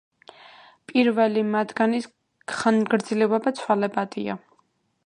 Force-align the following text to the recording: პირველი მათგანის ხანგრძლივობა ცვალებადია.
პირველი 0.91 1.43
მათგანის 1.57 2.09
ხანგრძლივობა 2.55 3.55
ცვალებადია. 3.63 4.43